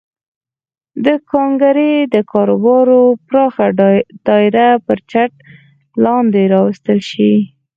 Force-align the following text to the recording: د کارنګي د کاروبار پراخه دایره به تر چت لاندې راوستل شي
د 1.05 1.07
کارنګي 1.31 1.93
د 2.13 2.15
کاروبار 2.31 2.87
پراخه 3.27 3.67
دایره 4.27 4.67
به 4.85 4.93
تر 4.97 4.99
چت 5.11 5.31
لاندې 6.03 6.43
راوستل 6.53 6.99
شي 7.09 7.33